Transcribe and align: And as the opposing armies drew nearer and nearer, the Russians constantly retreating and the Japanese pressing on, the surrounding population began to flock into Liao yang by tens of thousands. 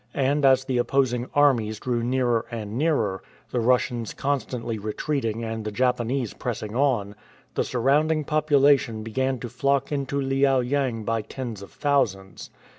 And 0.17 0.43
as 0.45 0.65
the 0.65 0.79
opposing 0.79 1.29
armies 1.35 1.79
drew 1.79 2.01
nearer 2.01 2.47
and 2.49 2.75
nearer, 2.75 3.21
the 3.51 3.59
Russians 3.59 4.15
constantly 4.15 4.79
retreating 4.79 5.43
and 5.43 5.63
the 5.63 5.71
Japanese 5.71 6.33
pressing 6.33 6.75
on, 6.75 7.13
the 7.53 7.63
surrounding 7.63 8.23
population 8.23 9.03
began 9.03 9.37
to 9.41 9.47
flock 9.47 9.91
into 9.91 10.19
Liao 10.19 10.61
yang 10.61 11.03
by 11.03 11.21
tens 11.21 11.61
of 11.61 11.69
thousands. 11.69 12.49